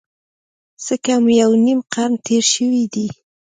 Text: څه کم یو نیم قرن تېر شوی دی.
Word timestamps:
څه 0.83 0.93
کم 1.05 1.23
یو 1.41 1.51
نیم 1.63 1.79
قرن 1.93 2.13
تېر 2.25 2.43
شوی 2.53 2.83
دی. 2.93 3.07